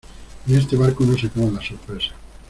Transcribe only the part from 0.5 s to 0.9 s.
este